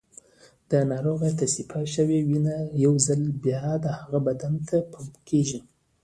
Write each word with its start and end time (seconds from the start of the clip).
د 0.71 0.73
ناروغ 0.91 1.21
تصفیه 1.41 1.85
شوې 1.95 2.19
وینه 2.29 2.55
یو 2.83 2.93
ځل 3.07 3.21
بیا 3.43 3.63
د 3.83 3.85
هغه 3.99 4.19
بدن 4.27 4.53
ته 4.67 4.77
پمپ 4.91 5.13
کېږي. 5.29 5.59